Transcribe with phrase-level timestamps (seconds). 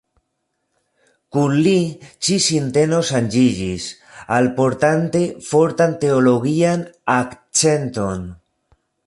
[1.35, 1.73] Kun li,
[2.27, 3.85] ĉi- sinteno ŝanĝiĝis,
[4.39, 6.85] alportante fortan teologian
[7.19, 8.27] akcenton.